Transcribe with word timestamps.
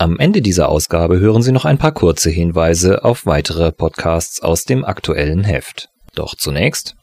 Am 0.00 0.18
Ende 0.18 0.40
dieser 0.40 0.70
Ausgabe 0.70 1.20
hören 1.20 1.42
Sie 1.42 1.52
noch 1.52 1.66
ein 1.66 1.76
paar 1.76 1.92
kurze 1.92 2.30
Hinweise 2.30 3.04
auf 3.04 3.26
weitere 3.26 3.70
Podcasts 3.70 4.40
aus 4.40 4.64
dem 4.64 4.82
aktuellen 4.82 5.44
Heft. 5.44 5.90
Doch 6.14 6.34
zunächst 6.34 6.96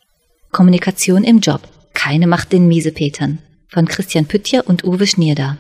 Kommunikation 0.52 1.24
im 1.24 1.40
Job. 1.40 1.62
Keine 1.94 2.26
Macht 2.26 2.52
den 2.54 2.68
Miesepetern 2.68 3.38
von 3.70 3.88
Christian 3.88 4.26
Püttjer 4.26 4.66
und 4.66 4.84
Uwe 4.84 5.06
Schnierda. 5.06 5.60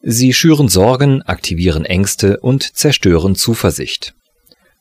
Sie 0.00 0.34
schüren 0.34 0.66
Sorgen, 0.66 1.22
aktivieren 1.22 1.84
Ängste 1.84 2.40
und 2.40 2.76
zerstören 2.76 3.36
Zuversicht. 3.36 4.14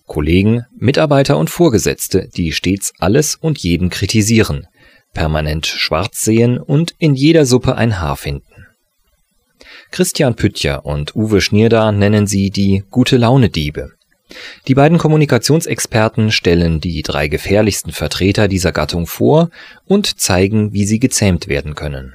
Kollegen, 0.08 0.66
Mitarbeiter 0.80 1.38
und 1.38 1.52
Vorgesetzte, 1.52 2.28
die 2.36 2.54
stets 2.54 2.92
alles 2.98 3.36
und 3.36 3.60
jeden 3.60 3.92
kritisieren, 3.92 4.66
permanent 5.14 5.68
schwarz 5.68 6.24
sehen 6.24 6.58
und 6.58 6.96
in 6.98 7.14
jeder 7.14 7.46
Suppe 7.46 7.76
ein 7.76 8.00
Haar 8.00 8.18
finden. 8.18 8.47
Christian 9.92 10.36
Püttjer 10.36 10.86
und 10.86 11.16
Uwe 11.16 11.42
Schnierda 11.42 11.92
nennen 11.92 12.28
sie 12.28 12.50
die 12.50 12.84
Gute-Laune-Diebe. 12.90 13.92
Die 14.68 14.76
beiden 14.76 14.98
Kommunikationsexperten 14.98 16.32
stellen 16.32 16.82
die 16.82 17.02
drei 17.02 17.28
gefährlichsten 17.28 17.92
Vertreter 17.92 18.48
dieser 18.48 18.72
Gattung 18.72 19.08
vor 19.08 19.50
und 19.86 20.20
zeigen, 20.20 20.74
wie 20.74 20.86
sie 20.86 21.00
gezähmt 21.00 21.48
werden 21.48 21.76
können. 21.76 22.14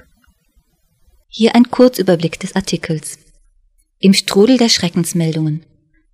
Hier 1.27 1.55
ein 1.55 1.71
Kurzüberblick 1.71 2.39
des 2.39 2.55
Artikels. 2.55 3.17
Im 3.99 4.13
Strudel 4.13 4.57
der 4.57 4.69
Schreckensmeldungen. 4.69 5.65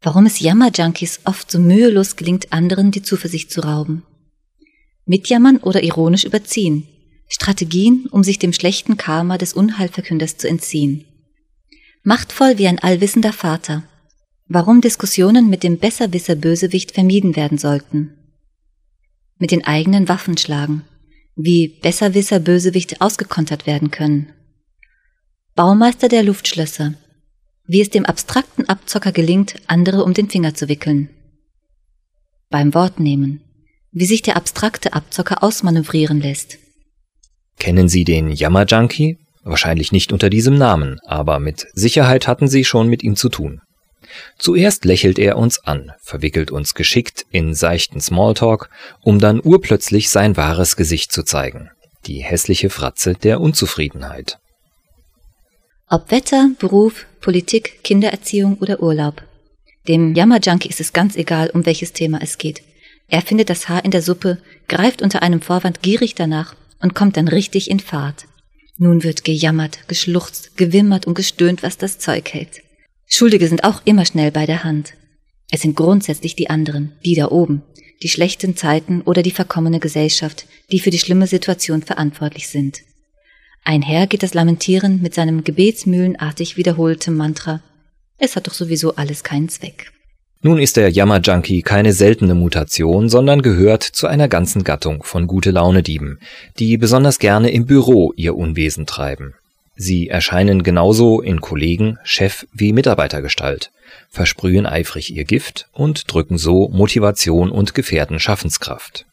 Warum 0.02 0.26
es 0.26 0.40
Jammerjunkies 0.40 1.22
oft 1.26 1.52
so 1.52 1.60
mühelos 1.60 2.16
gelingt, 2.16 2.54
anderen 2.54 2.92
die 2.92 3.02
Zuversicht 3.02 3.52
zu 3.52 3.62
rauben. 3.62 4.04
Mitjammern 5.06 5.58
oder 5.58 5.84
ironisch 5.84 6.24
überziehen. 6.24 6.88
Strategien, 7.28 8.08
um 8.12 8.24
sich 8.24 8.40
dem 8.40 8.54
schlechten 8.54 8.96
Karma 8.96 9.38
des 9.38 9.54
Unheilverkünders 9.54 10.38
zu 10.38 10.48
entziehen. 10.48 11.06
Machtvoll 12.04 12.58
wie 12.58 12.68
ein 12.68 12.80
allwissender 12.80 13.34
Vater. 13.34 13.84
Warum 14.48 14.82
Diskussionen 14.82 15.50
mit 15.50 15.64
dem 15.64 15.78
Besserwisser 15.78 16.36
Bösewicht 16.36 16.92
vermieden 16.92 17.36
werden 17.36 17.58
sollten. 17.58 18.16
Mit 19.38 19.52
den 19.52 19.66
eigenen 19.66 20.10
Waffen 20.10 20.38
schlagen. 20.38 20.84
Wie 21.36 21.68
Besserwisser 21.68 22.40
Bösewicht 22.40 23.02
ausgekontert 23.02 23.68
werden 23.68 23.92
können. 23.92 24.34
Baumeister 25.56 26.08
der 26.08 26.24
Luftschlösser. 26.24 26.94
Wie 27.66 27.82
es 27.82 27.90
dem 27.90 28.06
abstrakten 28.06 28.68
Abzocker 28.68 29.12
gelingt, 29.12 29.56
andere 29.68 30.04
um 30.04 30.14
den 30.14 30.30
Finger 30.30 30.56
zu 30.56 30.70
wickeln. 30.70 31.10
Beim 32.50 32.74
Wortnehmen. 32.74 33.42
Wie 33.92 34.06
sich 34.06 34.22
der 34.22 34.38
abstrakte 34.38 34.94
Abzocker 34.94 35.44
ausmanövrieren 35.44 36.22
lässt. 36.22 36.58
Kennen 37.60 37.90
Sie 37.90 38.06
den 38.06 38.32
Jammerjunkie? 38.32 39.20
Wahrscheinlich 39.44 39.92
nicht 39.92 40.12
unter 40.12 40.30
diesem 40.30 40.58
Namen, 40.58 41.00
aber 41.06 41.40
mit 41.40 41.68
Sicherheit 41.74 42.28
hatten 42.28 42.48
sie 42.48 42.66
schon 42.66 42.88
mit 42.88 43.04
ihm 43.04 43.16
zu 43.16 43.30
tun. 43.30 43.62
Zuerst 44.38 44.86
lächelt 44.86 45.20
er 45.20 45.38
uns 45.38 45.60
an, 45.60 45.92
verwickelt 46.02 46.52
uns 46.52 46.74
geschickt 46.74 47.26
in 47.32 47.54
seichten 47.54 48.02
Smalltalk, 48.02 48.70
um 49.02 49.20
dann 49.20 49.42
urplötzlich 49.44 50.10
sein 50.10 50.36
wahres 50.38 50.76
Gesicht 50.76 51.12
zu 51.12 51.24
zeigen. 51.24 51.70
Die 52.06 52.24
hässliche 52.24 52.70
Fratze 52.70 53.14
der 53.14 53.40
Unzufriedenheit. 53.42 54.40
Ob 55.88 56.12
Wetter, 56.12 56.50
Beruf, 56.60 57.06
Politik, 57.20 57.84
Kindererziehung 57.84 58.58
oder 58.60 58.82
Urlaub. 58.82 59.24
Dem 59.88 60.14
Jammerjunkie 60.14 60.70
ist 60.70 60.80
es 60.80 60.94
ganz 60.94 61.16
egal, 61.16 61.50
um 61.50 61.66
welches 61.66 61.94
Thema 61.94 62.20
es 62.22 62.38
geht. 62.38 62.62
Er 63.08 63.22
findet 63.22 63.50
das 63.50 63.70
Haar 63.70 63.84
in 63.84 63.92
der 63.92 64.04
Suppe, 64.04 64.38
greift 64.68 65.02
unter 65.02 65.24
einem 65.24 65.42
Vorwand 65.42 65.82
gierig 65.82 66.16
danach 66.16 66.56
und 66.80 66.94
kommt 66.94 67.18
dann 67.18 67.28
richtig 67.28 67.70
in 67.70 67.80
Fahrt. 67.80 68.26
Nun 68.82 69.04
wird 69.04 69.26
gejammert, 69.26 69.90
geschluchzt, 69.90 70.56
gewimmert 70.56 71.06
und 71.06 71.14
gestöhnt, 71.14 71.64
was 71.64 71.78
das 71.78 72.00
Zeug 72.00 72.34
hält. 72.34 72.62
Schuldige 73.06 73.50
sind 73.50 73.66
auch 73.66 73.82
immer 73.84 74.06
schnell 74.06 74.32
bei 74.32 74.46
der 74.46 74.64
Hand. 74.64 74.94
Es 75.52 75.62
sind 75.62 75.76
grundsätzlich 75.76 76.38
die 76.38 76.50
anderen, 76.50 76.94
die 77.04 77.14
da 77.14 77.28
oben, 77.30 77.62
die 78.02 78.08
schlechten 78.08 78.56
Zeiten 78.56 79.02
oder 79.02 79.22
die 79.22 79.32
verkommene 79.32 79.82
Gesellschaft, 79.82 80.46
die 80.72 80.80
für 80.80 80.92
die 80.92 81.00
schlimme 81.00 81.28
Situation 81.28 81.82
verantwortlich 81.82 82.48
sind. 82.48 82.80
Einher 83.66 84.08
geht 84.08 84.24
das 84.24 84.34
Lamentieren 84.34 85.02
mit 85.02 85.14
seinem 85.14 85.44
gebetsmühlenartig 85.44 86.56
wiederholtem 86.56 87.18
Mantra 87.18 87.62
Es 88.18 88.38
hat 88.38 88.48
doch 88.48 88.54
sowieso 88.54 88.96
alles 88.96 89.26
keinen 89.26 89.50
Zweck. 89.50 89.92
Nun 90.42 90.58
ist 90.58 90.78
der 90.78 90.90
Jammer-Junkie 90.90 91.64
keine 91.64 91.92
seltene 91.92 92.34
Mutation, 92.34 93.10
sondern 93.10 93.42
gehört 93.42 93.84
zu 93.84 94.08
einer 94.08 94.30
ganzen 94.30 94.64
Gattung 94.64 95.04
von 95.04 95.28
Gute-Laune-Dieben, 95.28 96.20
die 96.60 96.78
besonders 96.78 97.20
gerne 97.20 97.52
im 97.52 97.66
Büro 97.66 98.14
ihr 98.16 98.36
Unwesen 98.38 98.86
treiben. 98.86 99.34
Sie 99.76 100.08
erscheinen 100.08 100.64
genauso 100.64 101.20
in 101.20 101.42
Kollegen, 101.42 101.98
Chef 102.04 102.46
wie 102.54 102.72
Mitarbeitergestalt, 102.72 103.72
versprühen 104.10 104.66
eifrig 104.66 105.14
ihr 105.14 105.26
Gift 105.26 105.68
und 105.74 106.12
drücken 106.12 106.38
so 106.38 106.70
Motivation 106.70 107.52
und 107.52 107.74
gefährden 107.74 108.20
Schaffenskraft. 108.20 109.06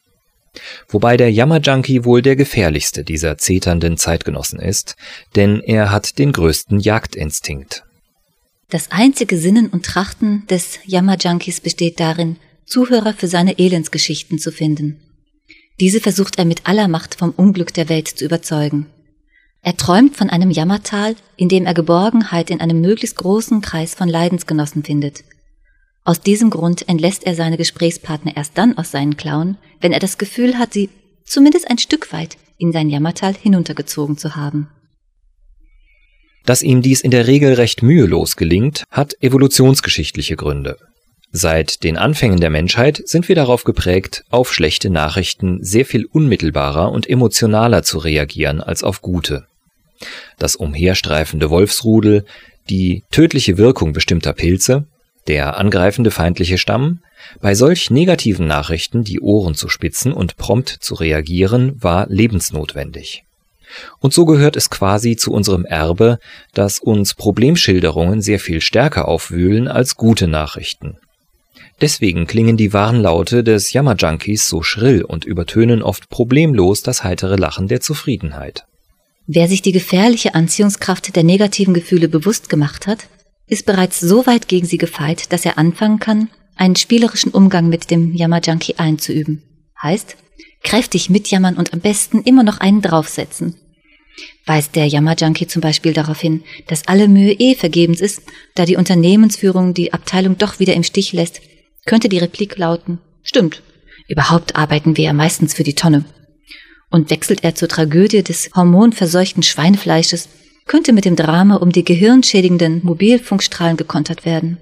Wobei 0.87 1.17
der 1.17 1.31
Jammer-Junkie 1.31 2.05
wohl 2.05 2.21
der 2.21 2.37
gefährlichste 2.37 3.03
dieser 3.03 3.37
zeternden 3.37 3.97
Zeitgenossen 3.97 4.59
ist, 4.59 4.95
denn 5.35 5.59
er 5.59 5.91
hat 5.91 6.19
den 6.19 6.31
größten 6.31 6.79
Jagdinstinkt. 6.79 7.83
Das 8.69 8.91
einzige 8.91 9.37
Sinnen 9.37 9.67
und 9.67 9.85
Trachten 9.85 10.45
des 10.47 10.79
Jammerjunkies 10.85 11.61
besteht 11.61 12.01
darin, 12.01 12.35
Zuhörer 12.65 13.13
für 13.13 13.27
seine 13.27 13.59
Elendsgeschichten 13.59 14.39
zu 14.39 14.51
finden. 14.51 14.99
Diese 15.79 16.01
versucht 16.01 16.37
er 16.37 16.43
mit 16.43 16.67
aller 16.67 16.89
Macht 16.89 17.15
vom 17.15 17.31
Unglück 17.31 17.73
der 17.73 17.87
Welt 17.87 18.09
zu 18.09 18.25
überzeugen. 18.25 18.87
Er 19.61 19.77
träumt 19.77 20.17
von 20.17 20.29
einem 20.29 20.51
Jammertal, 20.51 21.15
in 21.37 21.47
dem 21.47 21.65
er 21.65 21.73
Geborgenheit 21.73 22.49
in 22.49 22.59
einem 22.59 22.81
möglichst 22.81 23.15
großen 23.15 23.61
Kreis 23.61 23.95
von 23.95 24.09
Leidensgenossen 24.09 24.83
findet. 24.83 25.23
Aus 26.03 26.19
diesem 26.19 26.49
Grund 26.49 26.89
entlässt 26.89 27.25
er 27.25 27.35
seine 27.35 27.57
Gesprächspartner 27.57 28.35
erst 28.35 28.57
dann 28.57 28.77
aus 28.77 28.91
seinen 28.91 29.15
Klauen, 29.15 29.57
wenn 29.79 29.93
er 29.93 29.99
das 29.99 30.17
Gefühl 30.17 30.57
hat, 30.57 30.73
sie 30.73 30.89
zumindest 31.25 31.69
ein 31.69 31.77
Stück 31.77 32.11
weit 32.11 32.37
in 32.57 32.73
sein 32.73 32.89
Jammertal 32.89 33.33
hinuntergezogen 33.33 34.17
zu 34.17 34.35
haben. 34.35 34.67
Dass 36.47 36.61
ihm 36.61 36.81
dies 36.81 37.01
in 37.01 37.11
der 37.11 37.27
Regel 37.27 37.55
recht 37.55 37.83
mühelos 37.83 38.37
gelingt, 38.37 38.85
hat 38.89 39.21
evolutionsgeschichtliche 39.21 40.37
Gründe. 40.37 40.77
Seit 41.33 41.83
den 41.83 41.97
Anfängen 41.97 42.39
der 42.39 42.49
Menschheit 42.49 43.01
sind 43.03 43.27
wir 43.27 43.35
darauf 43.35 43.65
geprägt, 43.65 44.23
auf 44.29 44.53
schlechte 44.53 44.89
Nachrichten 44.89 45.61
sehr 45.61 45.85
viel 45.85 46.05
unmittelbarer 46.05 46.89
und 46.93 47.09
emotionaler 47.09 47.83
zu 47.83 47.97
reagieren 47.97 48.61
als 48.61 48.81
auf 48.85 49.01
gute. 49.01 49.45
Das 50.39 50.55
umherstreifende 50.55 51.49
Wolfsrudel, 51.49 52.23
die 52.69 53.03
tödliche 53.11 53.57
Wirkung 53.57 53.91
bestimmter 53.91 54.31
Pilze, 54.31 54.87
der 55.27 55.57
angreifende 55.57 56.11
feindliche 56.11 56.57
Stamm, 56.57 57.01
bei 57.41 57.55
solch 57.55 57.89
negativen 57.89 58.47
Nachrichten 58.47 59.03
die 59.03 59.19
Ohren 59.19 59.53
zu 59.53 59.67
spitzen 59.67 60.13
und 60.13 60.37
prompt 60.37 60.69
zu 60.69 60.95
reagieren, 60.95 61.73
war 61.83 62.07
lebensnotwendig. 62.07 63.26
Und 63.99 64.13
so 64.13 64.25
gehört 64.25 64.55
es 64.55 64.69
quasi 64.69 65.15
zu 65.15 65.31
unserem 65.31 65.65
Erbe, 65.65 66.19
dass 66.53 66.79
uns 66.79 67.13
Problemschilderungen 67.13 68.21
sehr 68.21 68.39
viel 68.39 68.61
stärker 68.61 69.07
aufwühlen 69.07 69.67
als 69.67 69.95
gute 69.95 70.27
Nachrichten. 70.27 70.97
Deswegen 71.79 72.25
klingen 72.25 72.57
die 72.57 72.73
Warnlaute 72.73 73.43
des 73.43 73.71
Jammerjunkies 73.71 74.47
so 74.47 74.63
schrill 74.63 75.03
und 75.03 75.25
übertönen 75.25 75.83
oft 75.83 76.09
problemlos 76.09 76.81
das 76.81 77.03
heitere 77.03 77.35
Lachen 77.35 77.67
der 77.67 77.81
Zufriedenheit. 77.81 78.65
Wer 79.27 79.47
sich 79.47 79.61
die 79.61 79.73
gefährliche 79.73 80.33
Anziehungskraft 80.33 81.15
der 81.15 81.23
negativen 81.23 81.73
Gefühle 81.73 82.07
bewusst 82.07 82.49
gemacht 82.49 82.87
hat, 82.87 83.07
ist 83.45 83.65
bereits 83.65 83.99
so 83.99 84.25
weit 84.25 84.47
gegen 84.47 84.65
sie 84.65 84.77
gefeit, 84.77 85.31
dass 85.31 85.45
er 85.45 85.57
anfangen 85.57 85.99
kann, 85.99 86.29
einen 86.55 86.75
spielerischen 86.75 87.31
Umgang 87.31 87.69
mit 87.69 87.91
dem 87.91 88.13
Jammerjunkie 88.13 88.75
einzuüben. 88.77 89.43
Heißt, 89.81 90.17
kräftig 90.67 91.09
mitjammern 91.09 91.55
und 91.55 91.71
am 91.73 91.79
besten 91.79 92.21
immer 92.23 92.43
noch 92.43 92.59
einen 92.59 92.81
draufsetzen. 92.81 93.55
Weist 94.45 94.75
der 94.75 94.85
Jammerjunkie 94.85 95.47
zum 95.47 95.61
Beispiel 95.61 95.93
darauf 95.93 96.19
hin, 96.19 96.43
dass 96.67 96.89
alle 96.89 97.07
Mühe 97.07 97.31
eh 97.31 97.55
vergebens 97.55 98.01
ist, 98.01 98.21
da 98.53 98.65
die 98.65 98.75
Unternehmensführung 98.75 99.73
die 99.73 99.93
Abteilung 99.93 100.37
doch 100.37 100.59
wieder 100.59 100.73
im 100.73 100.83
Stich 100.83 101.13
lässt, 101.13 101.39
könnte 101.85 102.09
die 102.09 102.17
Replik 102.17 102.57
lauten, 102.57 102.99
stimmt, 103.23 103.63
überhaupt 104.09 104.57
arbeiten 104.57 104.97
wir 104.97 105.05
ja 105.05 105.13
meistens 105.13 105.53
für 105.53 105.63
die 105.63 105.75
Tonne. 105.75 106.03
Und 106.89 107.11
wechselt 107.11 107.45
er 107.45 107.55
zur 107.55 107.69
Tragödie 107.69 108.23
des 108.23 108.49
hormonverseuchten 108.53 109.43
Schweinefleisches, 109.43 110.27
könnte 110.65 110.91
mit 110.91 111.05
dem 111.05 111.15
Drama 111.15 111.55
um 111.55 111.71
die 111.71 111.85
gehirnschädigenden 111.85 112.81
Mobilfunkstrahlen 112.83 113.77
gekontert 113.77 114.25
werden. 114.25 114.57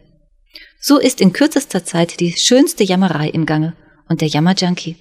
So 0.79 0.99
ist 0.99 1.19
in 1.19 1.33
kürzester 1.33 1.83
Zeit 1.83 2.19
die 2.19 2.33
schönste 2.33 2.83
Jammerei 2.83 3.29
im 3.29 3.47
Gange 3.47 3.73
und 4.07 4.21
der 4.21 4.27
Jammerjunkie, 4.27 4.97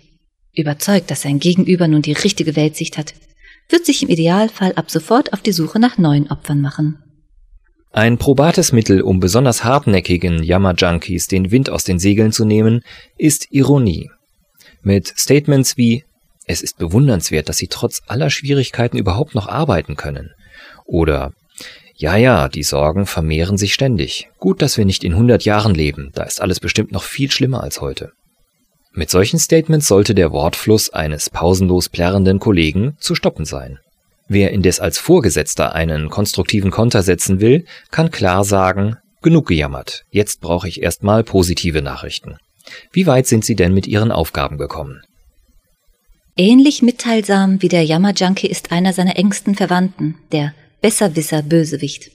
überzeugt, 0.54 1.10
dass 1.10 1.22
sein 1.22 1.38
Gegenüber 1.38 1.88
nun 1.88 2.02
die 2.02 2.12
richtige 2.12 2.56
Weltsicht 2.56 2.98
hat, 2.98 3.14
wird 3.68 3.86
sich 3.86 4.02
im 4.02 4.08
Idealfall 4.08 4.72
ab 4.74 4.90
sofort 4.90 5.32
auf 5.32 5.40
die 5.40 5.52
Suche 5.52 5.78
nach 5.78 5.98
neuen 5.98 6.30
Opfern 6.30 6.60
machen. 6.60 6.98
Ein 7.92 8.18
probates 8.18 8.72
Mittel, 8.72 9.02
um 9.02 9.20
besonders 9.20 9.62
hartnäckigen 9.62 10.42
Jammer-Junkies 10.42 11.28
den 11.28 11.50
Wind 11.50 11.70
aus 11.70 11.84
den 11.84 11.98
Segeln 11.98 12.32
zu 12.32 12.44
nehmen, 12.44 12.82
ist 13.16 13.46
Ironie. 13.52 14.10
Mit 14.82 15.14
Statements 15.16 15.76
wie 15.76 16.04
es 16.46 16.60
ist 16.60 16.78
bewundernswert, 16.78 17.48
dass 17.48 17.56
Sie 17.56 17.68
trotz 17.68 18.02
aller 18.06 18.30
Schwierigkeiten 18.30 18.98
überhaupt 18.98 19.34
noch 19.34 19.46
arbeiten 19.46 19.96
können. 19.96 20.32
Oder 20.84 21.32
ja, 21.96 22.16
ja, 22.16 22.48
die 22.48 22.64
Sorgen 22.64 23.06
vermehren 23.06 23.56
sich 23.56 23.72
ständig. 23.72 24.28
Gut, 24.38 24.60
dass 24.60 24.76
wir 24.76 24.84
nicht 24.84 25.04
in 25.04 25.12
100 25.12 25.44
Jahren 25.44 25.74
leben, 25.74 26.10
da 26.14 26.24
ist 26.24 26.42
alles 26.42 26.60
bestimmt 26.60 26.92
noch 26.92 27.04
viel 27.04 27.30
schlimmer 27.30 27.62
als 27.62 27.80
heute. 27.80 28.12
Mit 28.96 29.11
solchen 29.11 29.41
Statements 29.41 29.88
sollte 29.88 30.14
der 30.14 30.31
Wortfluss 30.31 30.91
eines 30.91 31.29
pausenlos 31.29 31.88
plärrenden 31.88 32.38
Kollegen 32.38 32.96
zu 33.00 33.17
stoppen 33.17 33.44
sein. 33.44 33.81
Wer 34.29 34.52
indes 34.52 34.79
als 34.79 34.99
Vorgesetzter 34.99 35.75
einen 35.75 36.11
konstruktiven 36.11 36.70
Konter 36.70 37.02
setzen 37.02 37.41
will, 37.41 37.64
kann 37.91 38.12
klar 38.12 38.44
sagen, 38.44 38.96
genug 39.20 39.49
gejammert, 39.49 40.05
jetzt 40.11 40.41
brauche 40.41 40.69
ich 40.69 40.81
erstmal 40.81 41.25
positive 41.25 41.82
Nachrichten. 41.82 42.37
Wie 42.93 43.06
weit 43.06 43.26
sind 43.26 43.44
Sie 43.44 43.56
denn 43.56 43.75
mit 43.75 43.88
Ihren 43.88 44.12
Aufgaben 44.12 44.58
gekommen? 44.58 45.02
Ähnlich 46.37 46.81
mitteilsam 46.81 47.62
wie 47.62 47.69
der 47.69 47.85
Jammerjunkie 47.85 48.47
ist 48.47 48.70
einer 48.70 48.93
seiner 48.93 49.17
engsten 49.17 49.56
Verwandten, 49.56 50.19
der 50.31 50.55
Besserwisser 50.81 51.43
Bösewicht. 51.43 52.12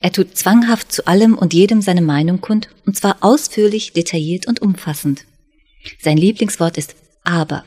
Er 0.00 0.12
tut 0.12 0.36
zwanghaft 0.36 0.92
zu 0.92 1.06
allem 1.06 1.38
und 1.38 1.54
jedem 1.54 1.80
seine 1.80 2.02
Meinung 2.02 2.42
kund, 2.42 2.68
und 2.84 2.96
zwar 2.96 3.16
ausführlich, 3.20 3.94
detailliert 3.94 4.46
und 4.46 4.60
umfassend. 4.60 5.24
Sein 6.00 6.16
Lieblingswort 6.16 6.78
ist 6.78 6.94
aber. 7.24 7.64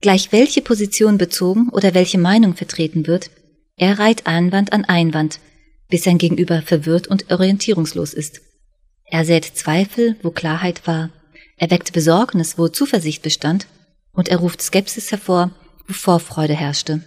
Gleich 0.00 0.32
welche 0.32 0.62
Position 0.62 1.18
bezogen 1.18 1.68
oder 1.70 1.94
welche 1.94 2.18
Meinung 2.18 2.54
vertreten 2.54 3.06
wird, 3.06 3.30
er 3.76 3.98
reiht 3.98 4.26
Einwand 4.26 4.72
an 4.72 4.84
Einwand, 4.84 5.40
bis 5.88 6.04
sein 6.04 6.18
Gegenüber 6.18 6.62
verwirrt 6.62 7.06
und 7.06 7.30
orientierungslos 7.30 8.14
ist. 8.14 8.40
Er 9.04 9.24
sät 9.24 9.44
Zweifel, 9.44 10.16
wo 10.22 10.30
Klarheit 10.30 10.86
war, 10.86 11.10
er 11.56 11.70
weckt 11.70 11.92
Besorgnis, 11.92 12.58
wo 12.58 12.68
Zuversicht 12.68 13.22
bestand, 13.22 13.66
und 14.12 14.28
er 14.28 14.38
ruft 14.38 14.60
Skepsis 14.60 15.10
hervor, 15.10 15.50
wo 15.86 15.92
Vorfreude 15.92 16.54
herrschte. 16.54 17.02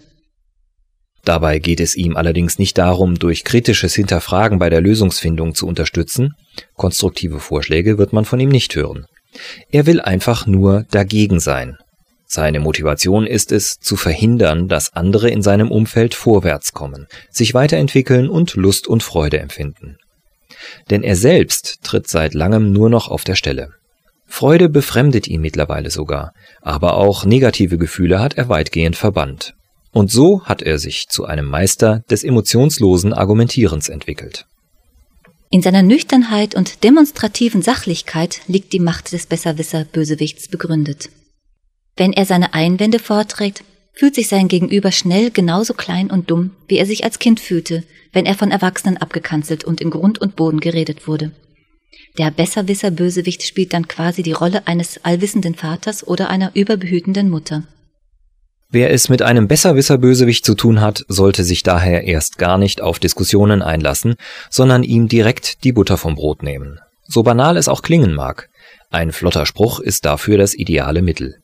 Dabei 1.24 1.60
geht 1.60 1.80
es 1.80 1.96
ihm 1.96 2.16
allerdings 2.16 2.58
nicht 2.58 2.78
darum, 2.78 3.20
durch 3.20 3.44
kritisches 3.44 3.94
Hinterfragen 3.94 4.58
bei 4.58 4.70
der 4.70 4.82
Lösungsfindung 4.82 5.54
zu 5.54 5.68
unterstützen, 5.68 6.36
konstruktive 6.76 7.40
Vorschläge 7.40 7.98
wird 7.98 8.14
man 8.14 8.26
von 8.26 8.40
ihm 8.40 8.50
nicht 8.50 8.76
hören. 8.76 9.06
Er 9.70 9.86
will 9.86 10.02
einfach 10.02 10.48
nur 10.48 10.86
dagegen 10.92 11.40
sein. 11.40 11.78
Seine 12.26 12.60
Motivation 12.60 13.26
ist 13.26 13.52
es, 13.52 13.80
zu 13.80 13.96
verhindern, 13.96 14.68
dass 14.68 14.94
andere 14.94 15.30
in 15.32 15.42
seinem 15.42 15.72
Umfeld 15.72 16.14
vorwärts 16.14 16.74
kommen, 16.74 17.08
sich 17.32 17.56
weiterentwickeln 17.56 18.30
und 18.30 18.56
Lust 18.56 18.88
und 18.88 19.02
Freude 19.02 19.40
empfinden. 19.40 19.98
Denn 20.92 21.02
er 21.02 21.16
selbst 21.16 21.80
tritt 21.84 22.08
seit 22.08 22.36
langem 22.36 22.72
nur 22.72 22.90
noch 22.90 23.08
auf 23.08 23.24
der 23.24 23.36
Stelle. 23.36 23.70
Freude 24.28 24.70
befremdet 24.70 25.28
ihn 25.28 25.42
mittlerweile 25.42 25.90
sogar, 25.90 26.34
aber 26.62 26.98
auch 26.98 27.26
negative 27.26 27.80
Gefühle 27.80 28.20
hat 28.20 28.36
er 28.36 28.48
weitgehend 28.48 28.96
verbannt. 28.96 29.56
Und 29.92 30.12
so 30.12 30.46
hat 30.46 30.62
er 30.62 30.78
sich 30.78 31.08
zu 31.08 31.26
einem 31.26 31.46
Meister 31.46 32.04
des 32.12 32.24
emotionslosen 32.24 33.12
Argumentierens 33.12 33.90
entwickelt. 33.90 34.46
In 35.52 35.64
seiner 35.64 35.82
Nüchternheit 35.82 36.54
und 36.54 36.84
demonstrativen 36.84 37.64
Sachlichkeit 37.64 38.42
liegt 38.48 38.72
die 38.72 38.80
Macht 38.80 39.12
des 39.12 39.26
Besserwisser-Bösewichts 39.26 40.48
begründet. 40.48 41.10
Wenn 41.98 42.14
er 42.14 42.26
seine 42.26 42.54
Einwände 42.54 43.00
vorträgt, 43.00 43.64
fühlt 43.94 44.14
sich 44.14 44.28
sein 44.28 44.48
Gegenüber 44.48 44.92
schnell 44.92 45.32
genauso 45.32 45.74
klein 45.74 46.12
und 46.12 46.30
dumm, 46.30 46.52
wie 46.68 46.78
er 46.78 46.86
sich 46.86 47.04
als 47.04 47.18
Kind 47.18 47.40
fühlte, 47.40 47.84
wenn 48.14 48.28
er 48.28 48.36
von 48.36 48.52
Erwachsenen 48.52 48.98
abgekanzelt 48.98 49.64
und 49.64 49.82
in 49.82 49.90
Grund 49.90 50.20
und 50.20 50.36
Boden 50.36 50.60
geredet 50.60 51.08
wurde. 51.08 51.32
Der 52.20 52.30
Besserwisser-Bösewicht 52.30 53.42
spielt 53.42 53.74
dann 53.74 53.88
quasi 53.88 54.22
die 54.22 54.34
Rolle 54.34 54.68
eines 54.68 55.04
allwissenden 55.04 55.56
Vaters 55.56 56.06
oder 56.06 56.30
einer 56.30 56.52
überbehütenden 56.54 57.30
Mutter. 57.30 57.64
Wer 58.72 58.92
es 58.92 59.10
mit 59.10 59.24
einem 59.24 59.48
Besserwisser-Bösewicht 59.48 60.46
zu 60.46 60.54
tun 60.54 60.80
hat, 60.80 61.04
sollte 61.08 61.44
sich 61.44 61.64
daher 61.64 62.04
erst 62.04 62.38
gar 62.38 62.60
nicht 62.60 62.82
auf 62.82 63.00
Diskussionen 63.00 63.64
einlassen, 63.64 64.16
sondern 64.52 64.84
ihm 64.84 65.08
direkt 65.08 65.64
die 65.64 65.72
Butter 65.72 65.98
vom 65.98 66.14
Brot 66.14 66.44
nehmen. 66.44 66.80
So 67.08 67.24
banal 67.24 67.58
es 67.58 67.68
auch 67.68 67.82
klingen 67.82 68.14
mag. 68.14 68.48
Ein 68.92 69.12
flotter 69.12 69.48
Spruch 69.48 69.80
ist 69.80 70.06
dafür 70.06 70.38
das 70.38 70.54
ideale 70.54 71.02
Mittel. 71.02 71.38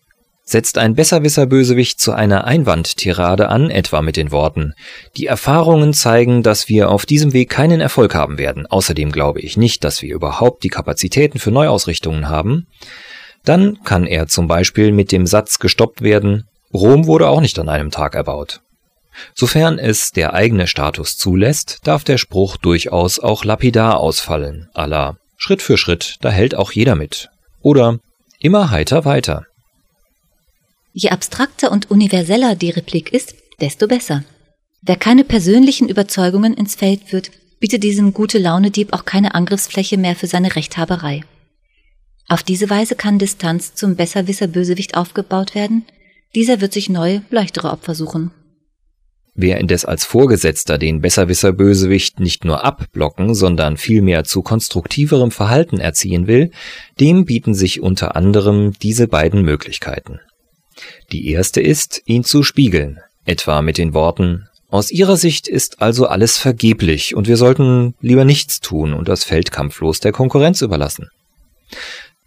Setzt 0.44 0.77
ein 0.77 0.94
Besserwisser-Bösewicht 0.94 2.00
zu 2.00 2.12
einer 2.12 2.44
Einwandtirade 2.44 3.50
an, 3.50 3.72
etwa 3.72 4.04
mit 4.04 4.18
den 4.18 4.31
Worten 4.31 4.75
Die 5.18 5.25
Erfahrungen 5.25 5.94
zeigen, 5.94 6.44
dass 6.44 6.69
wir 6.69 6.92
auf 6.92 7.07
diesem 7.07 7.33
Weg 7.33 7.50
keinen 7.50 7.81
Erfolg 7.81 8.13
haben 8.13 8.38
werden, 8.38 8.68
außerdem 8.68 9.12
glaube 9.12 9.39
ich 9.39 9.57
nicht, 9.57 9.83
dass 9.83 10.04
wir 10.04 10.13
überhaupt 10.13 10.63
die 10.63 10.69
Kapazitäten 10.69 11.39
für 11.39 11.50
Neuausrichtungen 11.50 12.30
haben, 12.30 12.68
dann 13.44 13.80
kann 13.83 14.06
er 14.06 14.27
zum 14.27 14.48
Beispiel 14.48 14.92
mit 14.92 15.12
dem 15.12 15.25
Satz 15.25 15.57
gestoppt 15.57 16.04
werden 16.04 16.44
Rom 16.75 17.07
wurde 17.07 17.27
auch 17.27 17.42
nicht 17.42 17.57
an 17.60 17.69
einem 17.69 17.92
Tag 17.92 18.16
erbaut. 18.16 18.62
Sofern 19.33 19.80
es 19.80 20.12
der 20.12 20.33
eigene 20.33 20.68
Status 20.68 21.18
zulässt, 21.18 21.80
darf 21.83 22.04
der 22.04 22.18
Spruch 22.18 22.57
durchaus 22.57 23.19
auch 23.19 23.45
lapidar 23.45 24.00
ausfallen, 24.00 24.69
aller 24.74 25.18
Schritt 25.38 25.62
für 25.62 25.77
Schritt, 25.77 26.18
da 26.22 26.30
hält 26.30 26.56
auch 26.56 26.72
jeder 26.72 26.95
mit. 26.95 27.30
Oder 27.62 28.00
immer 28.39 28.72
heiter 28.72 29.06
weiter. 29.06 29.45
Je 30.94 31.10
abstrakter 31.10 31.72
und 31.72 31.92
universeller 31.92 32.56
die 32.56 32.69
Replik 32.69 33.12
ist, 33.12 33.36
desto 33.60 33.88
besser. 33.88 34.24
Wer 34.81 34.95
keine 34.95 35.24
persönlichen 35.24 35.89
Überzeugungen 35.89 36.54
ins 36.54 36.75
Feld 36.75 37.04
führt, 37.06 37.31
bietet 37.60 37.83
diesem 37.83 38.13
gute 38.13 38.38
Laune-Dieb 38.38 38.94
auch 38.94 39.06
keine 39.06 39.33
Angriffsfläche 39.36 39.98
mehr 39.98 40.16
für 40.16 40.27
seine 40.27 40.56
Rechthaberei. 40.56 41.24
Auf 42.27 42.44
diese 42.44 42.69
Weise 42.69 42.95
kann 42.95 43.19
Distanz 43.19 43.75
zum 43.75 43.95
Besserwisser-Bösewicht 43.95 44.95
aufgebaut 44.95 45.54
werden, 45.56 45.86
dieser 46.36 46.62
wird 46.62 46.74
sich 46.74 46.90
neue, 46.90 47.24
leichtere 47.32 47.72
Opfer 47.72 47.96
suchen. 47.96 48.32
Wer 49.38 49.60
indes 49.60 49.84
als 49.84 50.06
Vorgesetzter 50.06 50.77
den 50.77 51.01
Besserwisser-Bösewicht 51.01 52.22
nicht 52.22 52.46
nur 52.46 52.63
abblocken, 52.63 53.36
sondern 53.36 53.75
vielmehr 53.75 54.24
zu 54.24 54.42
konstruktiverem 54.42 55.30
Verhalten 55.30 55.80
erziehen 55.80 56.27
will, 56.27 56.51
dem 57.01 57.25
bieten 57.25 57.54
sich 57.54 57.82
unter 57.82 58.15
anderem 58.15 58.72
diese 58.82 59.10
beiden 59.10 59.42
Möglichkeiten. 59.42 60.22
Die 61.12 61.30
erste 61.32 61.60
ist, 61.62 62.01
ihn 62.06 62.24
zu 62.24 62.44
spiegeln, 62.44 63.00
etwa 63.25 63.62
mit 63.62 63.77
den 63.77 63.94
Worten 63.94 64.48
Aus 64.70 64.89
Ihrer 64.89 65.15
Sicht 65.15 65.48
ist 65.48 65.82
also 65.82 66.08
alles 66.08 66.38
vergeblich 66.38 67.15
und 67.15 67.27
wir 67.27 67.38
sollten 67.38 67.94
lieber 68.01 68.25
nichts 68.25 68.62
tun 68.62 68.94
und 68.94 69.08
das 69.08 69.24
Feld 69.24 69.51
kampflos 69.51 70.00
der 70.00 70.12
Konkurrenz 70.12 70.62
überlassen. 70.62 71.10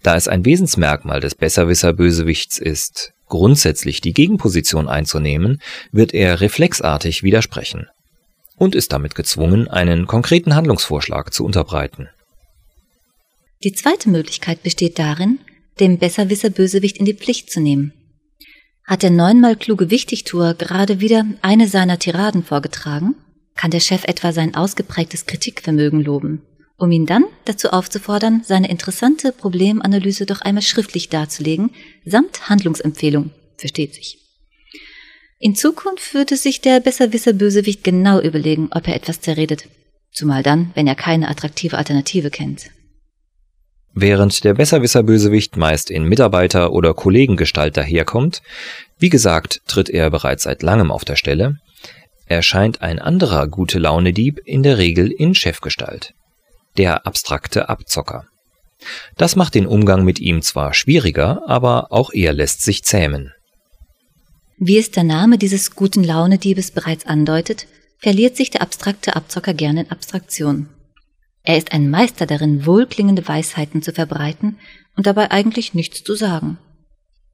Da 0.03 0.15
es 0.15 0.29
ein 0.29 0.45
Wesensmerkmal 0.45 1.21
des 1.21 1.35
Besserwisser-Bösewichts 1.35 2.59
ist, 2.59 3.13
grundsätzlich 3.29 4.01
die 4.01 4.13
Gegenposition 4.13 4.89
einzunehmen, 4.89 5.61
wird 5.93 6.15
er 6.15 6.41
reflexartig 6.41 7.23
widersprechen 7.23 7.87
und 8.57 8.75
ist 8.75 8.93
damit 8.93 9.15
gezwungen, 9.15 9.69
einen 9.69 10.07
konkreten 10.07 10.55
Handlungsvorschlag 10.55 11.33
zu 11.33 11.45
unterbreiten. 11.45 12.09
Die 13.63 13.73
zweite 13.73 14.09
Möglichkeit 14.09 14.63
besteht 14.63 14.99
darin, 14.99 15.39
dem 15.81 15.99
Besserwisser-Bösewicht 15.99 16.99
in 16.99 17.05
die 17.05 17.15
Pflicht 17.15 17.51
zu 17.51 17.61
nehmen. 17.61 17.93
Hat 18.85 19.03
der 19.03 19.11
neunmal 19.11 19.57
kluge 19.57 19.91
Wichtigtuer 19.91 20.55
gerade 20.55 21.01
wieder 21.01 21.25
eine 21.43 21.69
seiner 21.69 21.99
Tiraden 21.99 22.43
vorgetragen, 22.43 23.15
kann 23.55 23.71
der 23.71 23.81
Chef 23.81 24.05
etwa 24.05 24.33
sein 24.33 24.55
ausgeprägtes 24.55 25.27
Kritikvermögen 25.27 26.03
loben 26.03 26.43
um 26.79 26.93
ihn 26.93 27.07
dann 27.07 27.25
dazu 27.45 27.71
aufzufordern, 27.71 28.43
seine 28.45 28.71
interessante 28.71 29.33
Problemanalyse 29.33 30.27
doch 30.27 30.41
einmal 30.41 30.63
schriftlich 30.63 31.09
darzulegen, 31.09 31.71
samt 32.05 32.49
Handlungsempfehlung, 32.49 33.31
versteht 33.57 33.95
sich. 33.95 34.19
In 35.41 35.55
Zukunft 35.55 36.15
würde 36.15 36.37
sich 36.37 36.61
der 36.61 36.81
Besserwisser-Bösewicht 36.81 37.85
genau 37.85 38.21
überlegen, 38.21 38.69
ob 38.73 38.89
er 38.89 38.95
etwas 38.95 39.21
zerredet, 39.21 39.69
zumal 40.13 40.43
dann, 40.43 40.71
wenn 40.75 40.87
er 40.87 40.95
keine 40.95 41.29
attraktive 41.29 41.77
Alternative 41.77 42.31
kennt. 42.31 42.71
Während 43.93 44.45
der 44.45 44.55
Besserwisser-Bösewicht 44.55 45.57
meist 45.57 45.91
in 45.91 46.05
Mitarbeiter- 46.05 46.73
oder 46.73 46.95
Kollegengestalt 46.95 47.77
daherkommt, 47.77 48.43
wie 48.99 49.09
gesagt, 49.09 49.63
tritt 49.67 49.91
er 49.91 50.11
bereits 50.11 50.45
seit 50.45 50.63
langem 50.63 50.93
auf 50.93 51.05
der 51.05 51.17
Stelle, 51.17 51.59
erscheint 52.27 52.83
ein 52.83 53.01
anderer 53.01 53.49
gute 53.49 53.81
Laune-Dieb 53.81 54.41
in 54.45 54.63
der 54.63 54.79
Regel 54.79 55.11
in 55.11 55.35
Chefgestalt 55.35 56.15
der 56.79 57.07
abstrakte 57.07 57.69
Abzocker. 57.69 58.27
Das 59.17 59.37
macht 59.37 59.55
den 59.55 59.67
Umgang 59.67 60.05
mit 60.05 60.21
ihm 60.21 60.41
zwar 60.43 60.73
schwieriger, 60.73 61.43
aber 61.47 61.93
auch 61.93 62.11
er 62.13 62.33
lässt 62.33 62.63
sich 62.63 62.85
zähmen. 62.85 63.33
Wie 64.57 64.79
es 64.79 64.91
der 64.91 65.05
Name 65.05 65.39
dieses 65.39 65.75
guten 65.75 66.03
Launediebes 66.03 66.71
bereits 66.71 67.07
andeutet, 67.07 67.67
verliert 67.99 68.37
sich 68.37 68.51
der 68.51 68.63
abstrakte 68.63 69.17
Abzocker 69.17 69.55
gerne 69.55 69.83
in 69.83 69.91
Abstraktion. 69.91 70.69
Er 71.43 71.57
ist 71.57 71.73
ein 71.73 71.91
Meister 71.91 72.27
darin, 72.27 72.67
wohlklingende 72.67 73.27
Weisheiten 73.27 73.83
zu 73.83 73.93
verbreiten 73.93 74.59
und 74.97 75.07
dabei 75.07 75.31
eigentlich 75.31 75.75
nichts 75.75 76.05
zu 76.05 76.15
sagen. 76.15 76.59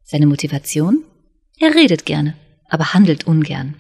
Seine 0.05 0.27
Motivation? 0.27 1.03
Er 1.59 1.75
redet 1.75 2.05
gerne, 2.05 2.35
aber 2.69 2.95
handelt 2.95 3.27
ungern. 3.27 3.77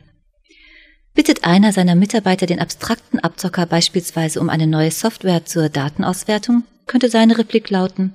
Bittet 1.14 1.44
einer 1.44 1.72
seiner 1.72 1.94
Mitarbeiter 1.94 2.46
den 2.46 2.58
abstrakten 2.58 3.20
Abzocker 3.20 3.66
beispielsweise 3.66 4.40
um 4.40 4.50
eine 4.50 4.66
neue 4.66 4.90
Software 4.90 5.44
zur 5.44 5.68
Datenauswertung, 5.68 6.64
könnte 6.86 7.08
seine 7.08 7.38
Replik 7.38 7.70
lauten 7.70 8.14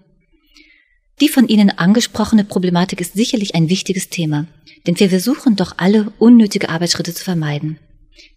Die 1.21 1.29
von 1.29 1.47
Ihnen 1.47 1.69
angesprochene 1.69 2.43
Problematik 2.43 2.99
ist 2.99 3.13
sicherlich 3.13 3.55
ein 3.55 3.69
wichtiges 3.69 4.09
Thema, 4.09 4.47
denn 4.85 4.99
wir 4.99 5.09
versuchen 5.09 5.55
doch 5.55 5.75
alle 5.77 6.11
unnötige 6.19 6.67
Arbeitsschritte 6.67 7.13
zu 7.13 7.23
vermeiden. 7.23 7.79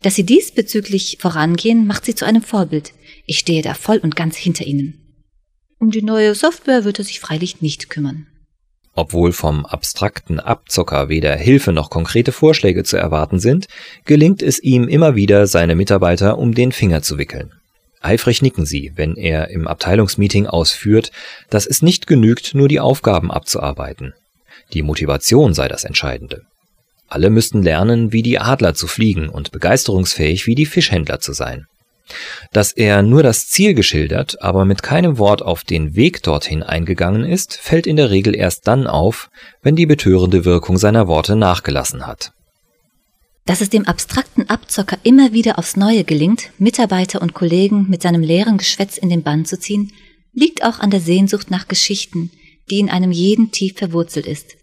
Dass 0.01 0.15
Sie 0.15 0.25
diesbezüglich 0.25 1.19
vorangehen, 1.21 1.89
macht 1.89 2.05
Sie 2.05 2.15
zu 2.15 2.25
einem 2.25 2.43
Vorbild. 2.43 2.93
Ich 3.27 3.41
stehe 3.41 3.63
da 3.63 3.75
voll 3.75 3.99
und 3.99 4.15
ganz 4.15 4.37
hinter 4.37 4.65
Ihnen. 4.65 4.99
Um 5.81 5.91
die 5.91 6.03
neue 6.03 6.37
Software 6.37 6.85
wird 6.85 7.01
er 7.01 7.05
sich 7.05 7.19
freilich 7.19 7.61
nicht 7.63 7.91
kümmern. 7.91 8.29
Obwohl 8.95 9.33
vom 9.33 9.65
abstrakten 9.65 10.39
Abzocker 10.39 11.09
weder 11.09 11.35
Hilfe 11.35 11.73
noch 11.73 11.89
konkrete 11.89 12.31
Vorschläge 12.31 12.85
zu 12.85 12.99
erwarten 12.99 13.41
sind, 13.41 13.67
gelingt 14.05 14.43
es 14.43 14.63
ihm 14.63 14.87
immer 14.87 15.17
wieder, 15.17 15.47
seine 15.47 15.77
Mitarbeiter 15.77 16.37
um 16.37 16.55
den 16.55 16.73
Finger 16.73 17.03
zu 17.03 17.17
wickeln. 17.17 17.53
Eifrig 18.03 18.43
nicken 18.43 18.67
sie, 18.67 18.93
wenn 18.97 19.17
er 19.17 19.49
im 19.49 19.67
Abteilungsmeeting 19.67 20.47
ausführt, 20.47 21.11
dass 21.49 21.67
es 21.67 21.83
nicht 21.83 22.07
genügt, 22.07 22.55
nur 22.55 22.69
die 22.69 22.81
Aufgaben 22.81 23.31
abzuarbeiten. 23.31 24.13
Die 24.73 24.83
Motivation 24.83 25.55
sei 25.55 25.69
das 25.69 25.85
Entscheidende. 25.85 26.43
Alle 27.09 27.31
müssten 27.31 27.63
lernen, 27.63 28.13
wie 28.13 28.23
die 28.23 28.39
Adler 28.39 28.75
zu 28.75 28.87
fliegen 28.87 29.29
und 29.29 29.53
begeisterungsfähig 29.53 30.47
wie 30.47 30.55
die 30.55 30.67
Fischhändler 30.67 31.21
zu 31.21 31.33
sein. 31.33 31.67
Dass 32.53 32.73
er 32.73 33.03
nur 33.03 33.23
das 33.23 33.49
Ziel 33.49 33.75
geschildert, 33.75 34.43
aber 34.43 34.65
mit 34.65 34.83
keinem 34.83 35.19
Wort 35.19 35.43
auf 35.43 35.65
den 35.65 35.95
Weg 35.97 36.23
dorthin 36.23 36.63
eingegangen 36.63 37.25
ist, 37.25 37.55
fällt 37.55 37.87
in 37.87 37.97
der 37.97 38.11
Regel 38.11 38.35
erst 38.35 38.67
dann 38.67 38.87
auf, 38.87 39.31
wenn 39.63 39.77
die 39.77 39.87
betörende 39.87 40.45
Wirkung 40.45 40.79
seiner 40.79 41.09
Worte 41.09 41.37
nachgelassen 41.37 42.07
hat. 42.07 42.33
Dass 43.45 43.61
es 43.61 43.71
dem 43.71 43.87
abstrakten 43.87 44.49
Abzocker 44.49 44.99
immer 45.03 45.33
wieder 45.33 45.59
aufs 45.59 45.77
Neue 45.77 46.05
gelingt, 46.05 46.51
Mitarbeiter 46.59 47.21
und 47.21 47.35
Kollegen 47.35 47.87
mit 47.89 48.03
seinem 48.03 48.23
leeren 48.23 48.59
Geschwätz 48.59 48.97
in 48.97 49.09
den 49.09 49.23
Bann 49.23 49.45
zu 49.45 49.59
ziehen, 49.59 49.93
liegt 50.33 50.65
auch 50.65 50.79
an 50.79 50.91
der 50.91 51.01
Sehnsucht 51.01 51.51
nach 51.51 51.67
Geschichten, 51.67 52.31
die 52.71 52.79
in 52.79 52.89
einem 52.89 53.11
jeden 53.11 53.51
tief 53.51 53.77
verwurzelt 53.77 54.27
ist. 54.27 54.57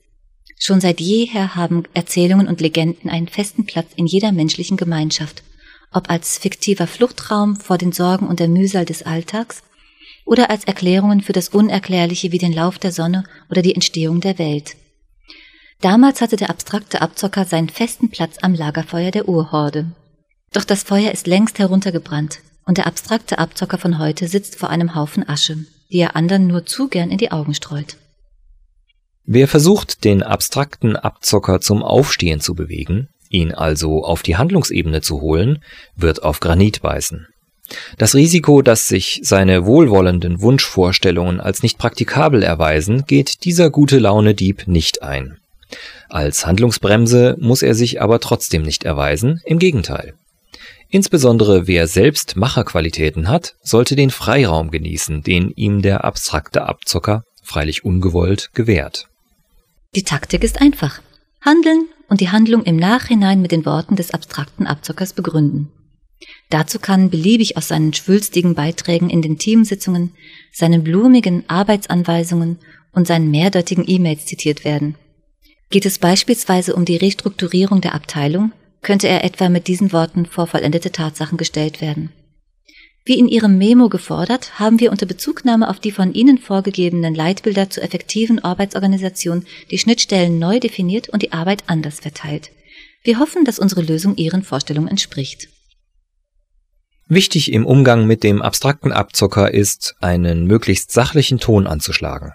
Schon 0.58 0.82
seit 0.82 1.00
jeher 1.00 1.56
haben 1.56 1.84
Erzählungen 1.94 2.48
und 2.48 2.62
Legenden 2.62 3.10
einen 3.10 3.28
festen 3.28 3.66
Platz 3.66 3.88
in 3.96 4.06
jeder 4.06 4.32
menschlichen 4.32 4.78
Gemeinschaft, 4.78 5.44
ob 5.92 6.10
als 6.10 6.38
fiktiver 6.38 6.88
Fluchtraum 6.88 7.56
vor 7.56 7.78
den 7.78 7.92
Sorgen 7.92 8.28
und 8.28 8.40
der 8.40 8.48
Mühsal 8.48 8.86
des 8.86 9.04
Alltags 9.04 9.64
oder 10.26 10.50
als 10.50 10.66
Erklärungen 10.66 11.22
für 11.22 11.34
das 11.34 11.50
Unerklärliche 11.50 12.32
wie 12.32 12.38
den 12.38 12.54
Lauf 12.54 12.78
der 12.78 12.92
Sonne 12.92 13.24
oder 13.50 13.62
die 13.62 13.74
Entstehung 13.74 14.22
der 14.22 14.38
Welt. 14.38 14.76
Damals 15.82 16.22
hatte 16.22 16.36
der 16.36 16.50
abstrakte 16.50 17.02
Abzocker 17.02 17.46
seinen 17.46 17.70
festen 17.70 18.10
Platz 18.10 18.38
am 18.42 18.54
Lagerfeuer 18.54 19.12
der 19.12 19.30
Urhorde. 19.30 19.92
Doch 20.52 20.66
das 20.66 20.84
Feuer 20.84 21.12
ist 21.12 21.26
längst 21.26 21.58
heruntergebrannt 21.58 22.40
und 22.66 22.78
der 22.78 22.86
abstrakte 22.86 23.40
Abzocker 23.40 23.78
von 23.78 23.98
heute 23.98 24.28
sitzt 24.28 24.58
vor 24.58 24.70
einem 24.70 24.94
Haufen 24.94 25.28
Asche, 25.28 25.58
die 25.92 26.00
er 26.00 26.16
anderen 26.16 26.48
nur 26.48 26.66
zu 26.66 26.90
gern 26.90 27.10
in 27.10 27.18
die 27.18 27.32
Augen 27.32 27.54
streut. 27.54 27.98
Wer 29.24 29.48
versucht, 29.48 30.04
den 30.04 30.22
abstrakten 30.22 30.96
Abzocker 30.96 31.62
zum 31.62 31.84
Aufstehen 31.84 32.42
zu 32.42 32.56
bewegen, 32.56 33.10
ihn 33.30 33.54
also 33.54 34.04
auf 34.04 34.24
die 34.24 34.38
Handlungsebene 34.38 35.02
zu 35.02 35.22
holen, 35.22 35.64
wird 35.96 36.24
auf 36.24 36.40
Granit 36.40 36.82
beißen. 36.82 37.28
Das 37.98 38.16
Risiko, 38.16 38.62
dass 38.62 38.88
sich 38.88 39.22
seine 39.24 39.66
wohlwollenden 39.66 40.42
Wunschvorstellungen 40.42 41.40
als 41.40 41.62
nicht 41.64 41.78
praktikabel 41.78 42.44
erweisen, 42.44 43.06
geht 43.06 43.46
dieser 43.46 43.70
gute 43.70 44.00
Laune 44.00 44.34
Dieb 44.34 44.68
nicht 44.68 45.04
ein. 45.04 45.38
Als 46.10 46.48
Handlungsbremse 46.48 47.36
muss 47.40 47.62
er 47.62 47.76
sich 47.76 48.02
aber 48.02 48.20
trotzdem 48.20 48.64
nicht 48.64 48.84
erweisen, 48.84 49.42
im 49.46 49.60
Gegenteil. 49.60 50.16
Insbesondere 50.90 51.68
wer 51.68 51.86
selbst 51.86 52.36
Macherqualitäten 52.36 53.28
hat, 53.28 53.54
sollte 53.62 53.96
den 53.96 54.10
Freiraum 54.10 54.72
genießen, 54.72 55.22
den 55.22 55.52
ihm 55.52 55.84
der 55.84 56.04
abstrakte 56.04 56.64
Abzocker, 56.64 57.24
freilich 57.44 57.86
ungewollt, 57.86 58.50
gewährt. 58.54 59.08
Die 59.96 60.04
Taktik 60.04 60.44
ist 60.44 60.60
einfach. 60.60 61.02
Handeln 61.42 61.88
und 62.10 62.22
die 62.22 62.30
Handlung 62.30 62.64
im 62.64 62.76
Nachhinein 62.76 63.42
mit 63.42 63.52
den 63.52 63.66
Worten 63.66 63.96
des 63.96 64.12
abstrakten 64.12 64.68
Abzockers 64.68 65.14
begründen. 65.14 65.72
Dazu 66.50 66.80
kann 66.80 67.10
beliebig 67.10 67.56
aus 67.58 67.70
seinen 67.70 67.94
schwülstigen 67.94 68.56
Beiträgen 68.56 69.10
in 69.10 69.22
den 69.22 69.38
Teamsitzungen, 69.38 70.14
seinen 70.52 70.84
blumigen 70.84 71.44
Arbeitsanweisungen 71.48 72.58
und 72.92 73.08
seinen 73.08 73.32
mehrdeutigen 73.32 73.86
E-Mails 73.88 74.26
zitiert 74.26 74.66
werden. 74.66 74.96
Geht 75.70 75.86
es 75.86 76.00
beispielsweise 76.00 76.76
um 76.76 76.86
die 76.86 76.98
Restrukturierung 76.98 77.82
der 77.82 77.94
Abteilung, 77.94 78.52
könnte 78.82 79.08
er 79.08 79.24
etwa 79.24 79.50
mit 79.50 79.68
diesen 79.68 79.94
Worten 79.94 80.26
vor 80.26 80.48
vollendete 80.48 80.92
Tatsachen 80.92 81.38
gestellt 81.38 81.82
werden. 81.82 82.12
Wie 83.10 83.18
in 83.18 83.28
Ihrem 83.28 83.58
Memo 83.58 83.90
gefordert, 83.90 84.60
haben 84.60 84.80
wir 84.80 84.92
unter 84.92 85.08
Bezugnahme 85.08 85.68
auf 85.68 85.80
die 85.80 85.90
von 85.90 86.14
Ihnen 86.14 86.38
vorgegebenen 86.38 87.16
Leitbilder 87.16 87.68
zur 87.72 87.82
effektiven 87.82 88.38
Arbeitsorganisation 88.38 89.48
die 89.72 89.80
Schnittstellen 89.80 90.38
neu 90.38 90.60
definiert 90.60 91.10
und 91.10 91.24
die 91.24 91.32
Arbeit 91.32 91.64
anders 91.66 92.02
verteilt. 92.02 92.52
Wir 93.04 93.18
hoffen, 93.18 93.46
dass 93.46 93.58
unsere 93.58 93.82
Lösung 93.82 94.16
Ihren 94.18 94.44
Vorstellungen 94.44 94.90
entspricht. 94.90 95.48
Wichtig 97.08 97.52
im 97.52 97.66
Umgang 97.66 98.06
mit 98.06 98.22
dem 98.22 98.44
abstrakten 98.44 98.92
Abzocker 98.92 99.52
ist, 99.52 99.96
einen 100.02 100.46
möglichst 100.46 100.92
sachlichen 100.92 101.40
Ton 101.40 101.66
anzuschlagen. 101.66 102.34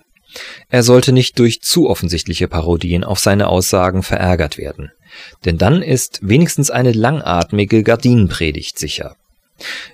Er 0.71 0.83
sollte 0.83 1.13
nicht 1.13 1.39
durch 1.39 1.63
zu 1.63 1.89
offensichtliche 1.89 2.49
Parodien 2.49 3.05
auf 3.05 3.21
seine 3.21 3.47
Aussagen 3.47 4.03
verärgert 4.03 4.59
werden, 4.59 4.91
denn 5.45 5.57
dann 5.57 5.83
ist 5.83 6.19
wenigstens 6.23 6.73
eine 6.73 6.91
langatmige 6.91 7.85
Gardinenpredigt 7.85 8.77
sicher. 8.77 9.15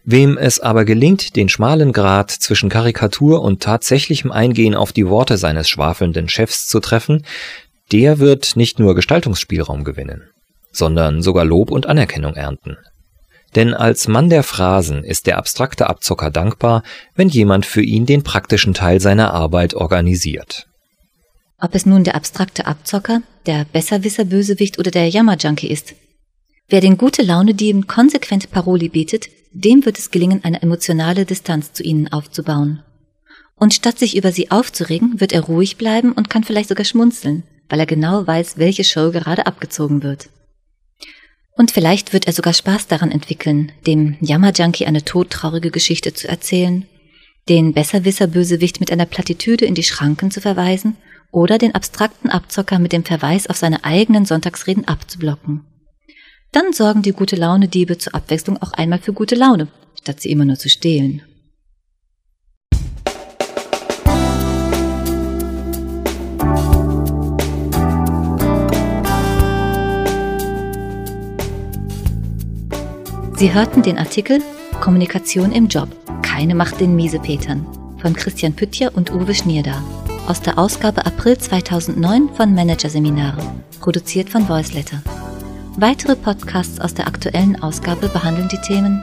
Wem 0.05 0.39
es 0.39 0.61
aber 0.61 0.85
gelingt, 0.85 1.37
den 1.37 1.49
schmalen 1.49 1.93
Grat 1.93 2.31
zwischen 2.31 2.71
Karikatur 2.71 3.43
und 3.43 3.63
tatsächlichem 3.63 4.33
Eingehen 4.33 4.75
auf 4.75 4.93
die 4.93 5.09
Worte 5.09 5.37
seines 5.37 5.69
schwafelnden 5.69 6.29
Chefs 6.29 6.67
zu 6.67 6.81
treffen, 6.81 7.27
der 7.93 8.19
wird 8.19 8.57
nicht 8.57 8.79
nur 8.79 8.95
Gestaltungsspielraum 8.95 9.85
gewinnen, 9.85 10.31
sondern 10.73 11.23
sogar 11.23 11.45
Lob 11.45 11.71
und 11.71 11.87
Anerkennung 11.87 12.35
ernten. 12.35 12.77
Denn 13.57 13.75
als 13.75 14.07
Mann 14.07 14.31
der 14.31 14.45
Phrasen 14.45 15.03
ist 15.03 15.27
der 15.27 15.37
abstrakte 15.37 15.89
Abzocker 15.89 16.31
dankbar, 16.31 16.85
wenn 17.15 17.29
jemand 17.29 17.67
für 17.67 17.83
ihn 17.83 18.07
den 18.07 18.23
praktischen 18.23 18.75
Teil 18.75 19.01
seiner 19.01 19.35
Arbeit 19.35 19.75
organisiert. 19.75 20.69
Ob 21.61 21.75
es 21.75 21.85
nun 21.85 22.05
der 22.05 22.15
abstrakte 22.15 22.67
Abzocker, 22.67 23.23
der 23.47 23.67
Besserwisser-Bösewicht 23.73 24.79
oder 24.79 24.91
der 24.91 25.09
Jammerjunkie 25.09 25.69
ist. 25.69 25.95
Wer 26.69 26.81
den 26.81 26.97
gute 26.97 27.23
Laune 27.23 27.55
Dieben 27.55 27.89
konsequent 27.89 28.51
Paroli 28.53 28.89
bietet, 28.89 29.29
dem 29.53 29.85
wird 29.85 29.99
es 29.99 30.11
gelingen, 30.11 30.45
eine 30.45 30.63
emotionale 30.63 31.25
Distanz 31.25 31.73
zu 31.73 31.83
ihnen 31.83 32.13
aufzubauen. 32.13 32.83
Und 33.57 33.75
statt 33.75 33.99
sich 33.99 34.17
über 34.17 34.33
sie 34.33 34.51
aufzuregen, 34.51 35.21
wird 35.21 35.33
er 35.33 35.43
ruhig 35.43 35.77
bleiben 35.77 36.13
und 36.13 36.31
kann 36.31 36.45
vielleicht 36.45 36.69
sogar 36.69 36.85
schmunzeln, 36.85 37.43
weil 37.69 37.81
er 37.81 37.87
genau 37.87 38.27
weiß, 38.27 38.59
welche 38.59 38.85
Show 38.85 39.11
gerade 39.11 39.47
abgezogen 39.47 40.03
wird. 40.03 40.31
Und 41.57 41.71
vielleicht 41.71 42.13
wird 42.13 42.27
er 42.27 42.33
sogar 42.33 42.55
Spaß 42.55 42.87
daran 42.87 43.11
entwickeln, 43.11 43.73
dem 43.87 44.17
Jammerjunkie 44.21 44.87
eine 44.87 45.05
todtraurige 45.05 45.71
Geschichte 45.71 46.15
zu 46.15 46.27
erzählen, 46.27 46.87
den 47.49 47.75
Besserwisser-Bösewicht 47.75 48.81
mit 48.81 48.91
einer 48.91 49.07
Plattitüde 49.07 49.67
in 49.67 49.75
die 49.75 49.83
Schranken 49.83 50.31
zu 50.31 50.41
verweisen 50.41 50.97
oder 51.33 51.59
den 51.59 51.75
abstrakten 51.75 52.31
Abzocker 52.31 52.79
mit 52.79 52.93
dem 52.93 53.05
Verweis 53.05 53.47
auf 53.47 53.57
seine 53.57 53.85
eigenen 53.85 54.25
Sonntagsreden 54.25 54.87
abzublocken. 54.89 55.67
Dann 56.53 56.73
sorgen 56.73 57.03
die 57.03 57.13
gute 57.13 57.37
Laune 57.37 57.69
Diebe 57.69 57.99
zur 57.99 58.15
Abwechslung 58.15 58.61
auch 58.61 58.73
einmal 58.73 58.99
für 58.99 59.13
gute 59.13 59.37
Laune, 59.37 59.69
statt 60.01 60.21
sie 60.21 60.31
immer 60.31 60.45
nur 60.45 60.57
zu 60.57 60.69
stehlen. 60.69 61.23
Sie 73.37 73.55
hörten 73.55 73.83
den 73.83 73.97
Artikel 73.97 74.43
Kommunikation 74.81 75.53
im 75.53 75.69
Job. 75.69 75.89
Keine 76.23 76.55
Macht 76.55 76.81
den 76.81 76.97
Miesepetern 76.97 77.67
von 77.99 78.13
Christian 78.15 78.55
Püttjer 78.55 78.95
und 78.95 79.13
Uwe 79.13 79.35
Schnierda 79.35 79.83
aus 80.27 80.41
der 80.41 80.59
Ausgabe 80.59 81.07
April 81.07 81.39
2009 81.39 82.31
von 82.35 82.55
Managerseminare, 82.55 83.43
produziert 83.81 84.29
von 84.29 84.49
Voiceletter. 84.49 85.03
Weitere 85.81 86.15
Podcasts 86.15 86.79
aus 86.79 86.93
der 86.93 87.07
aktuellen 87.07 87.63
Ausgabe 87.63 88.09
behandeln 88.09 88.49
die 88.49 88.59
Themen 88.59 89.03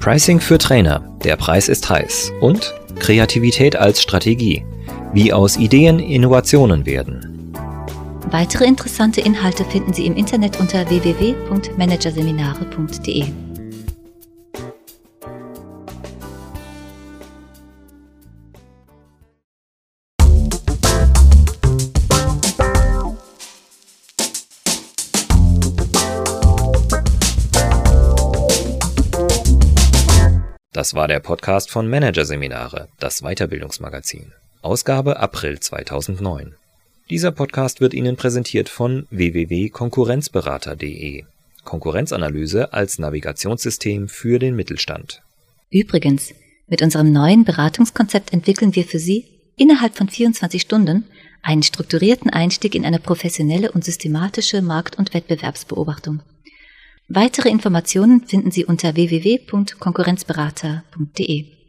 Pricing 0.00 0.40
für 0.40 0.58
Trainer, 0.58 1.08
der 1.22 1.36
Preis 1.36 1.68
ist 1.68 1.88
heiß 1.88 2.32
und 2.40 2.74
Kreativität 2.98 3.76
als 3.76 4.02
Strategie, 4.02 4.64
wie 5.12 5.32
aus 5.32 5.56
Ideen 5.56 6.00
Innovationen 6.00 6.84
werden. 6.84 7.54
Weitere 8.32 8.64
interessante 8.64 9.20
Inhalte 9.20 9.64
finden 9.64 9.92
Sie 9.92 10.06
im 10.06 10.16
Internet 10.16 10.58
unter 10.58 10.90
www.managerseminare.de. 10.90 13.26
Das 30.82 30.94
war 30.94 31.06
der 31.06 31.20
Podcast 31.20 31.70
von 31.70 31.88
Managerseminare, 31.88 32.88
das 32.98 33.20
Weiterbildungsmagazin. 33.20 34.32
Ausgabe 34.62 35.20
April 35.20 35.60
2009. 35.60 36.56
Dieser 37.08 37.30
Podcast 37.30 37.80
wird 37.80 37.94
Ihnen 37.94 38.16
präsentiert 38.16 38.68
von 38.68 39.06
www.konkurrenzberater.de. 39.10 41.22
Konkurrenzanalyse 41.62 42.72
als 42.72 42.98
Navigationssystem 42.98 44.08
für 44.08 44.40
den 44.40 44.56
Mittelstand. 44.56 45.22
Übrigens, 45.70 46.34
mit 46.66 46.82
unserem 46.82 47.12
neuen 47.12 47.44
Beratungskonzept 47.44 48.32
entwickeln 48.32 48.74
wir 48.74 48.82
für 48.82 48.98
Sie 48.98 49.26
innerhalb 49.56 49.96
von 49.96 50.08
24 50.08 50.62
Stunden 50.62 51.04
einen 51.42 51.62
strukturierten 51.62 52.28
Einstieg 52.28 52.74
in 52.74 52.84
eine 52.84 52.98
professionelle 52.98 53.70
und 53.70 53.84
systematische 53.84 54.62
Markt- 54.62 54.98
und 54.98 55.14
Wettbewerbsbeobachtung. 55.14 56.22
Weitere 57.14 57.50
Informationen 57.50 58.26
finden 58.26 58.50
Sie 58.50 58.64
unter 58.64 58.96
www.konkurrenzberater.de. 58.96 61.61